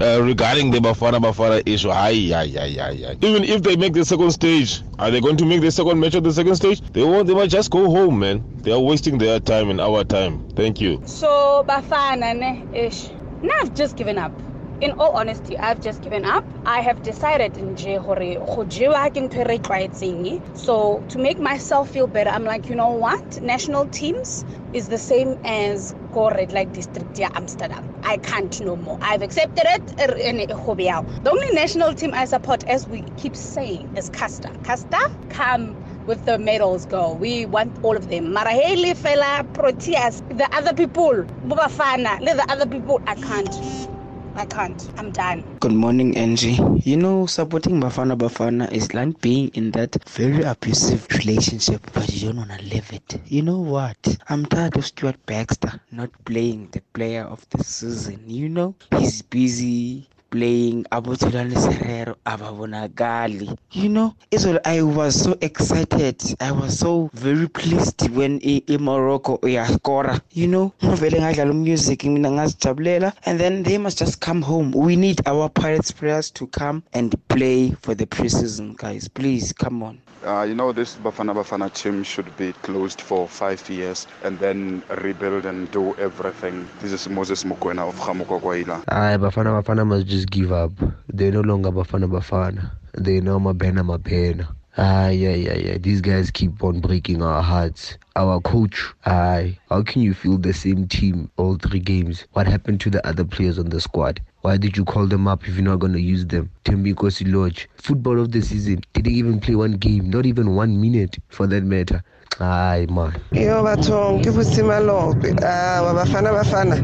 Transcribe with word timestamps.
uh, 0.00 0.20
regarding 0.22 0.70
the 0.70 0.78
Bafana 0.78 1.20
Bafana 1.20 1.62
issue, 1.66 1.90
aye, 1.90 2.30
aye, 2.34 2.54
aye, 2.58 2.76
aye, 2.80 3.04
aye. 3.10 3.16
even 3.22 3.44
if 3.44 3.62
they 3.62 3.76
make 3.76 3.92
the 3.92 4.04
second 4.04 4.30
stage, 4.32 4.82
are 4.98 5.10
they 5.10 5.20
going 5.20 5.36
to 5.36 5.44
make 5.44 5.60
the 5.60 5.70
second 5.70 5.98
match 6.00 6.14
of 6.14 6.24
the 6.24 6.32
second 6.32 6.56
stage? 6.56 6.80
They 6.92 7.02
won't. 7.02 7.26
They 7.26 7.34
might 7.34 7.50
just 7.50 7.70
go 7.70 7.90
home, 7.90 8.18
man. 8.20 8.44
They 8.62 8.72
are 8.72 8.80
wasting 8.80 9.18
their 9.18 9.40
time 9.40 9.70
and 9.70 9.80
our 9.80 10.04
time. 10.04 10.48
Thank 10.56 10.80
you. 10.80 11.02
So 11.06 11.64
Bafana 11.68 12.36
ne 12.36 12.64
ish. 12.86 13.08
Now 13.42 13.54
I've 13.62 13.74
just 13.74 13.96
given 13.96 14.18
up. 14.18 14.32
In 14.78 14.92
all 14.92 15.12
honesty, 15.12 15.56
I've 15.58 15.80
just 15.80 16.02
given 16.02 16.26
up. 16.26 16.44
I 16.66 16.80
have 16.80 17.02
decided 17.02 17.56
in 17.56 17.76
je 17.76 17.96
hore 17.96 18.34
go 18.34 18.64
jewa 18.68 19.08
ke 19.08 19.22
ntho 19.24 19.40
e 19.40 19.44
re 19.48 19.58
tlwaetseng. 19.58 20.42
So 20.54 21.02
to 21.08 21.18
make 21.18 21.38
myself 21.40 21.88
feel 21.88 22.06
better, 22.06 22.28
I'm 22.28 22.44
like, 22.44 22.68
you 22.68 22.74
know 22.74 22.90
what? 22.90 23.40
National 23.40 23.86
teams 23.86 24.44
is 24.74 24.90
the 24.90 24.98
same 24.98 25.38
as 25.44 25.94
go 26.12 26.28
red 26.28 26.52
light 26.52 26.74
district 26.74 27.18
ya 27.18 27.30
Amsterdam. 27.34 27.88
I 28.02 28.18
can't 28.18 28.60
no 28.60 28.76
more. 28.76 28.98
I've 29.00 29.22
accepted 29.22 29.64
it 29.64 29.82
er. 29.98 30.12
The 30.14 31.30
only 31.30 31.50
national 31.54 31.94
team 31.94 32.12
I 32.12 32.26
support, 32.26 32.62
as 32.64 32.86
we 32.86 33.02
keep 33.16 33.34
saying, 33.34 33.96
is 33.96 34.10
Caster. 34.10 34.50
Caster 34.62 35.08
come 35.30 35.74
with 36.06 36.22
the 36.26 36.38
medals 36.38 36.84
go. 36.84 37.14
We 37.14 37.46
want 37.46 37.72
all 37.82 37.96
of 37.96 38.10
them. 38.10 38.34
Maraheli, 38.34 38.94
Fela, 38.94 39.42
Proteas, 39.54 40.20
the 40.36 40.54
other 40.54 40.74
people, 40.74 41.24
Bubafana, 41.48 42.20
the 42.20 42.44
other 42.52 42.66
people, 42.66 43.00
I 43.06 43.14
can't. 43.14 43.95
I 44.36 44.44
can't. 44.44 44.88
I'm 44.98 45.10
done. 45.12 45.42
Good 45.60 45.72
morning, 45.72 46.16
Angie. 46.16 46.58
You 46.84 46.96
know, 46.98 47.24
supporting 47.24 47.80
Bafana 47.80 48.16
Bafana 48.18 48.70
is 48.70 48.92
like 48.92 49.18
being 49.22 49.48
in 49.54 49.70
that 49.70 49.96
very 50.10 50.42
abusive 50.42 51.08
relationship, 51.10 51.80
but 51.94 52.08
you 52.12 52.28
don't 52.28 52.36
want 52.36 52.50
to 52.50 52.62
live 52.66 52.92
it. 52.92 53.18
You 53.26 53.40
know 53.42 53.58
what? 53.58 53.96
I'm 54.28 54.44
tired 54.44 54.76
of 54.76 54.84
Stuart 54.84 55.24
Baxter 55.24 55.80
not 55.90 56.10
playing 56.26 56.68
the 56.72 56.82
player 56.92 57.24
of 57.24 57.48
the 57.48 57.64
season. 57.64 58.28
You 58.28 58.50
know, 58.50 58.74
he's 58.98 59.22
busy 59.22 60.06
playing 60.36 60.84
abothelwane 60.90 61.56
serero 61.56 62.14
ababonakali. 62.24 63.48
You 63.72 63.88
know 63.88 64.14
izolo 64.30 64.60
i 64.64 64.82
was 64.82 65.14
so 65.24 65.32
excited. 65.40 66.16
I 66.40 66.52
was 66.52 66.78
so 66.78 67.10
very 67.14 67.48
pleased 67.48 68.10
when 68.10 68.40
imorocco 68.40 69.38
uyascora 69.42 70.20
you 70.34 70.48
know 70.48 70.72
ngivele 70.84 71.20
ngadlala 71.20 71.50
umusic 71.50 72.04
mina 72.04 72.30
ngazijabulela 72.30 73.12
and 73.24 73.40
then 73.40 73.62
they 73.62 73.78
must 73.78 73.98
just 73.98 74.20
come 74.20 74.42
home. 74.42 74.72
We 74.76 74.96
need 74.96 75.20
our 75.26 75.48
pirates 75.48 75.90
players 75.90 76.30
to 76.32 76.46
come 76.46 76.82
and 76.92 77.14
play 77.28 77.74
for 77.80 77.94
the 77.94 78.06
preseason 78.06 78.76
guys. 78.76 79.08
Please 79.08 79.54
come 79.54 79.82
on. 79.82 80.00
Uh, 80.26 80.42
you 80.42 80.56
know, 80.56 80.72
this 80.72 80.96
Bafana 80.96 81.32
Bafana 81.32 81.72
team 81.72 82.02
should 82.02 82.36
be 82.36 82.52
closed 82.54 83.00
for 83.00 83.28
five 83.28 83.62
years 83.70 84.08
and 84.24 84.36
then 84.40 84.82
rebuild 84.98 85.46
and 85.46 85.70
do 85.70 85.94
everything. 85.98 86.66
This 86.80 86.90
is 86.90 87.08
Moses 87.08 87.44
Mukwena 87.44 87.88
of 87.88 87.94
Khamukwa 87.94 88.40
Kwaila. 88.40 88.82
Aye, 88.88 89.16
Bafana 89.18 89.62
Bafana 89.62 89.86
must 89.86 90.08
just 90.08 90.25
give 90.30 90.52
up. 90.52 90.72
They're 91.12 91.32
no 91.32 91.40
longer 91.40 91.70
Bafana 91.70 92.08
Bafana. 92.10 92.70
They 92.96 93.20
know 93.20 93.38
Mabena 93.38 93.82
Mabena. 93.84 94.46
Ah, 94.78 95.08
yeah, 95.08 95.34
yeah, 95.34 95.54
yeah. 95.54 95.78
These 95.78 96.02
guys 96.02 96.30
keep 96.30 96.62
on 96.62 96.80
breaking 96.80 97.22
our 97.22 97.42
hearts. 97.42 97.96
Our 98.14 98.40
coach, 98.42 98.84
aye. 99.06 99.58
How 99.70 99.82
can 99.82 100.02
you 100.02 100.12
feel 100.12 100.36
the 100.36 100.52
same 100.52 100.86
team 100.86 101.30
all 101.38 101.56
three 101.56 101.80
games? 101.80 102.26
What 102.32 102.46
happened 102.46 102.80
to 102.82 102.90
the 102.90 103.06
other 103.06 103.24
players 103.24 103.58
on 103.58 103.70
the 103.70 103.80
squad? 103.80 104.20
Why 104.42 104.58
did 104.58 104.76
you 104.76 104.84
call 104.84 105.06
them 105.06 105.26
up 105.26 105.48
if 105.48 105.54
you're 105.54 105.64
not 105.64 105.78
going 105.78 105.94
to 105.94 106.00
use 106.00 106.26
them? 106.26 106.50
Thembinkosi 106.66 107.32
Lorch, 107.32 107.68
football 107.76 108.20
of 108.20 108.32
the 108.32 108.42
season, 108.42 108.80
didn't 108.92 109.12
even 109.12 109.40
play 109.40 109.54
one 109.54 109.72
game, 109.72 110.10
not 110.10 110.26
even 110.26 110.54
one 110.54 110.78
minute 110.80 111.18
for 111.28 111.46
that 111.46 111.64
matter. 111.64 112.02
Aye, 112.38 112.86
man. 112.90 113.16
yo 113.32 113.64
bathong 113.64 114.20
ke 114.20 114.28
bosima 114.28 114.76
lope 114.84 115.24
a 115.40 115.80
wa 115.80 115.94
bafana 115.96 116.36
bafana 116.36 116.76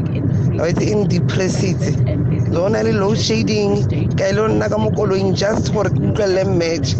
wa 0.57 0.65
itse 0.67 0.81
e 0.89 0.95
ndepressitse 0.95 1.93
lo 2.53 2.69
na 2.69 2.81
le 2.85 2.91
low 2.93 3.15
shading 3.15 3.81
ka 4.17 4.29
ile 4.29 4.47
nna 4.47 4.69
ka 4.69 4.77
mo 4.77 4.89
koloing 4.91 5.33
just 5.33 5.73
gore 5.73 5.89
ke 5.89 6.45
match 6.61 6.93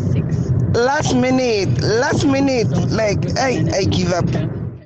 last 0.74 1.14
minute 1.16 1.70
last 2.02 2.26
minute 2.26 2.70
like 2.92 3.22
i 3.38 3.62
i 3.78 3.86
give 3.86 4.12
up 4.12 4.26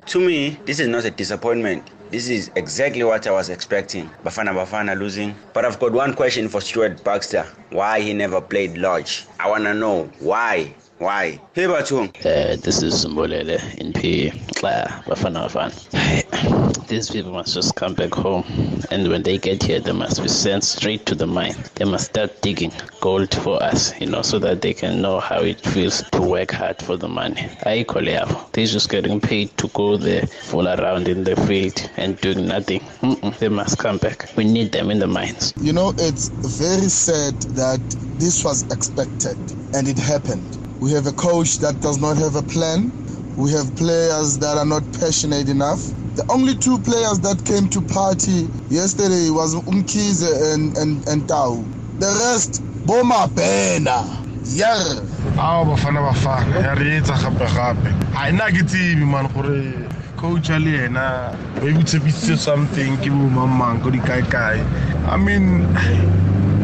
To 0.08 0.18
me, 0.18 0.56
this 0.64 0.80
is 0.80 0.88
not 0.88 1.04
a 1.04 1.10
disappointment. 1.10 1.84
This 2.10 2.30
is 2.30 2.50
exactly 2.56 3.04
what 3.04 3.26
I 3.26 3.30
was 3.30 3.50
expecting. 3.50 4.08
Bafana 4.24 4.54
Bafana 4.56 4.98
losing. 4.98 5.34
But 5.52 5.66
I've 5.66 5.78
got 5.78 5.92
one 5.92 6.14
question 6.14 6.48
for 6.48 6.62
Stuart 6.62 7.04
Baxter. 7.04 7.44
Why 7.68 8.00
he 8.00 8.14
never 8.14 8.40
played 8.40 8.78
Lorch? 8.78 9.26
I 9.38 9.50
wanna 9.50 9.74
know 9.74 10.08
why. 10.18 10.72
Why? 10.98 11.40
Hey 11.54 11.66
Batung. 11.66 12.08
Uh, 12.26 12.56
this 12.56 12.82
is 12.82 13.06
Mbolele 13.06 13.76
in 13.76 13.92
P. 13.92 14.32
Claire, 14.56 15.04
Bafana 15.06 15.46
Bafana. 15.46 16.88
These 16.88 17.10
people 17.10 17.30
must 17.32 17.54
just 17.54 17.76
come 17.76 17.94
back 17.94 18.12
home, 18.14 18.44
and 18.90 19.08
when 19.08 19.22
they 19.22 19.38
get 19.38 19.62
here, 19.62 19.78
they 19.78 19.92
must 19.92 20.20
be 20.20 20.28
sent 20.28 20.64
straight 20.64 21.06
to 21.06 21.14
the 21.14 21.26
mine. 21.26 21.54
They 21.76 21.84
must 21.84 22.06
start 22.06 22.42
digging 22.42 22.72
gold 23.00 23.32
for 23.32 23.62
us, 23.62 23.92
you 24.00 24.08
know, 24.08 24.22
so 24.22 24.40
that 24.40 24.62
they 24.62 24.74
can 24.74 25.00
know 25.00 25.20
how 25.20 25.40
it 25.40 25.60
feels 25.60 26.02
to 26.10 26.20
work 26.20 26.50
hard 26.50 26.82
for 26.82 26.96
the 26.96 27.08
money. 27.08 27.48
I 27.64 27.76
equally 27.78 28.12
have. 28.14 28.50
They're 28.52 28.66
just 28.66 28.90
getting 28.90 29.20
paid 29.20 29.56
to 29.58 29.68
go 29.68 29.96
there, 29.98 30.26
fool 30.26 30.66
around 30.66 31.06
in 31.06 31.22
the 31.22 31.36
field, 31.46 31.88
and 31.96 32.20
doing 32.20 32.48
nothing. 32.48 32.80
Mm-mm, 33.02 33.38
they 33.38 33.48
must 33.48 33.78
come 33.78 33.98
back. 33.98 34.28
We 34.36 34.44
need 34.44 34.72
them 34.72 34.90
in 34.90 34.98
the 34.98 35.06
mines. 35.06 35.54
You 35.60 35.72
know, 35.74 35.92
it's 35.96 36.30
very 36.58 36.88
sad 36.88 37.42
that 37.54 37.82
this 38.18 38.44
was 38.44 38.64
expected 38.72 39.38
and 39.72 39.86
it 39.86 39.98
happened. 39.98 40.57
We 40.80 40.92
have 40.92 41.06
a 41.06 41.12
coach 41.12 41.58
that 41.58 41.80
does 41.80 41.98
not 41.98 42.16
have 42.18 42.36
a 42.36 42.42
plan. 42.42 42.92
We 43.36 43.50
have 43.52 43.74
players 43.76 44.38
that 44.38 44.56
are 44.58 44.64
not 44.66 44.82
passionate 44.92 45.48
enough. 45.48 45.80
The 46.16 46.24
only 46.30 46.54
two 46.56 46.78
players 46.78 47.20
that 47.20 47.44
came 47.44 47.68
to 47.70 47.80
party 47.80 48.48
yesterday 48.68 49.30
was 49.30 49.54
Umkize 49.54 50.22
and, 50.54 50.76
and, 50.76 51.06
and 51.08 51.28
Tau. 51.28 51.64
The 51.98 52.06
rest, 52.06 52.62
Boma 52.86 53.30
Pena. 53.34 54.24
Yeah. 54.44 55.04
ao 55.38 55.64
bafana 55.64 56.00
bafana 56.00 56.58
ya 56.60 56.74
re 56.74 56.96
etsa 56.96 57.14
gape-gape 57.14 57.90
ga 58.12 58.28
ena 58.28 58.50
ke 58.50 58.62
tsebe 58.66 59.04
man 59.04 59.28
gore 59.34 59.74
coacha 60.16 60.58
le 60.58 60.84
ena 60.86 61.30
ba 61.60 61.66
ibotshepitsitse 61.68 62.38
something 62.38 62.96
ke 62.98 63.10
bomangmang 63.10 63.78
ko 63.82 63.90
dikaekae 63.90 64.64
i 65.12 65.16
mean 65.16 65.68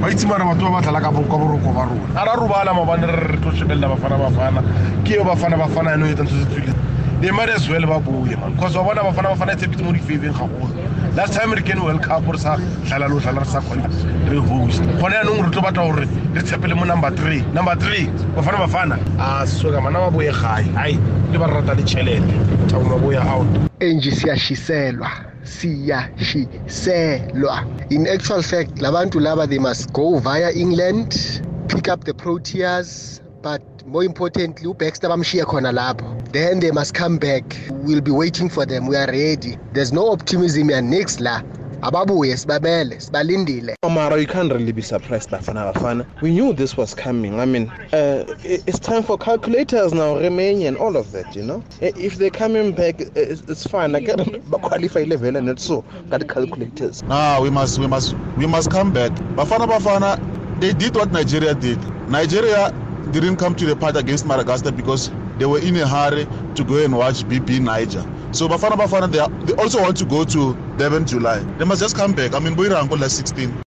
ba 0.05 0.11
itse 0.11 0.27
bana 0.29 0.45
batho 0.45 0.69
ba 0.69 0.71
ba 0.71 0.83
tlala 0.83 1.01
ka 1.01 1.11
boroko 1.11 1.73
ba 1.73 1.89
rona. 1.89 2.21
A 2.21 2.25
ra 2.27 2.37
robala 2.37 2.75
maobane 2.77 3.07
re 3.09 3.27
re 3.33 3.39
tlo 3.41 3.51
shebelela 3.53 3.89
bafana 3.89 4.19
bafana. 4.21 4.61
Ke 5.05 5.17
eo 5.17 5.25
bafana 5.25 5.57
bafana 5.57 5.95
eno 5.95 6.07
e 6.07 6.13
ntho 6.13 6.25
tse 6.25 6.45
tswile 6.45 6.75
they 7.21 7.31
might 7.31 7.49
as 7.49 7.67
well 7.71 7.81
ba 7.87 7.99
boye 8.01 8.37
man 8.37 8.53
because 8.53 8.77
wa 8.77 8.83
bona 8.85 9.01
bafana 9.01 9.33
bafana 9.33 9.53
e 9.53 9.57
tshepitse 9.57 9.83
mo 9.83 9.93
difaveng 9.93 10.35
gagolo 10.37 10.69
last 11.17 11.33
time 11.33 11.55
re 11.55 11.63
kene 11.63 11.81
world 11.81 12.03
cup 12.03 12.27
re 12.29 12.37
sa 12.39 12.57
tlhala 12.85 13.09
lo 13.09 13.19
tlhala 13.19 13.41
re 13.41 13.47
sa 13.47 13.61
kgone 13.61 13.89
re 14.29 14.37
host. 14.37 14.83
Gone 15.01 15.15
yanong 15.17 15.41
re 15.47 15.51
tlo 15.51 15.63
batla 15.63 15.89
gore 15.89 16.05
re 16.35 16.43
tshepele 16.43 16.77
mo 16.77 16.85
number 16.85 17.11
three. 17.17 17.41
Number 17.57 17.75
three 17.77 18.07
bafana 18.37 18.59
bafana. 18.67 18.97
A 19.17 19.47
soka 19.47 19.81
mana 19.81 20.01
ba 20.01 20.11
boye 20.11 20.33
gae. 20.33 20.69
Ai 20.77 20.99
le 21.33 21.39
ba 21.39 21.47
rata 21.47 21.73
le 21.75 21.83
tšhelete 21.83 22.69
thabo 22.69 22.93
ba 22.93 22.99
boya 22.99 23.23
out 23.25 23.47
enji 23.81 24.11
siyashiselwa 24.13 25.09
siyashiselwa. 25.45 27.65
In 27.91 28.07
actual 28.07 28.43
fact 28.43 28.81
labantu 28.81 29.21
laba 29.21 29.47
they 29.47 29.59
must 29.59 29.93
go 29.93 30.19
via 30.19 30.51
england 30.53 31.43
pick 31.69 31.89
up 31.89 32.05
the 32.05 32.15
proteas 32.15 33.21
but 33.43 33.63
more 33.87 34.05
importantly 34.05 34.67
ubaxter 34.67 35.09
bamshiye 35.09 35.45
khona 35.45 35.73
lapho. 35.73 36.05
Then 36.33 36.61
they 36.61 36.71
must 36.73 36.95
come 36.95 37.19
back. 37.19 37.45
We'll 37.85 38.01
be 38.01 38.11
waiting 38.11 38.49
for 38.49 38.67
them. 38.67 38.89
We 38.89 38.97
are 38.97 39.07
ready. 39.07 39.57
There's 39.73 39.93
no 39.93 40.11
optimism 40.11 40.69
yanix 40.69 41.21
la 41.21 41.43
ababuye 41.83 42.37
sibabele 42.37 43.01
sibalindile 43.01 43.77
Omara, 43.85 44.19
you 44.21 44.27
can't 44.27 44.51
really 44.53 44.73
be 44.73 44.83
surprised, 44.83 45.31
Bafana 45.31 45.73
Bafana. 45.73 46.07
We 46.23 46.31
knew 46.31 46.53
this 46.55 46.77
was 46.77 46.95
coming. 46.95 47.39
I 47.39 47.45
mean, 47.45 47.71
uh, 47.93 48.25
it's 48.43 48.79
time 48.79 49.03
for 49.03 49.19
calculators 49.19 49.93
now, 49.93 50.19
Romania 50.19 50.69
and 50.69 50.77
all 50.79 50.97
of 50.97 51.13
that, 51.13 51.37
you 51.37 51.43
know? 51.43 51.63
If 51.81 52.17
they're 52.17 52.31
coming 52.31 52.73
back, 52.73 53.01
it's, 53.15 53.43
it's 53.43 53.67
fine. 53.67 53.95
I 53.95 54.01
get 54.01 54.17
them 54.17 54.41
qualify 54.51 55.03
level 55.05 55.37
and 55.37 55.61
so, 55.61 55.83
got 56.09 56.21
the 56.21 56.27
calculators. 56.27 57.03
Nah, 57.03 57.41
we 57.43 57.51
must, 57.51 57.79
we 57.79 57.87
must, 57.87 58.15
we 58.39 58.47
must 58.47 58.71
come 58.71 58.93
back. 58.93 59.13
Bafana 59.37 59.67
Bafana, 59.69 60.61
they 60.61 60.73
did 60.73 60.95
what 60.97 61.13
Nigeria 61.13 61.55
did. 61.55 61.79
Nigeria 62.09 62.71
didn't 63.11 63.37
come 63.37 63.55
to 63.55 63.67
the 63.67 63.77
party 63.77 63.99
against 63.99 64.25
Madagascar 64.27 64.73
because 64.73 65.11
they 65.37 65.47
were 65.47 65.61
in 65.61 65.77
a 65.77 65.87
hurry 65.89 66.29
to 66.55 66.65
go 66.65 66.77
and 66.85 66.97
watch 66.97 67.27
BBNaija. 67.27 68.07
So 68.33 68.49
Bafana 68.49 68.73
Bafana, 68.77 69.11
they, 69.11 69.21
are, 69.21 69.31
they 69.45 69.55
also 69.55 69.83
want 69.83 69.97
to 69.99 70.07
go 70.07 70.25
to 70.25 70.59
Durban 70.77 71.07
July. 71.07 71.47
They 71.59 71.65
must 71.65 71.81
just 71.83 71.97
come 71.97 72.15
back. 72.15 72.35
I 72.35 72.41
mean, 72.41 72.57
we're 72.57 72.71
last 72.71 73.17
16. 73.17 73.57